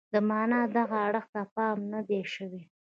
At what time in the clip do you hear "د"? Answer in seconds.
0.13-0.15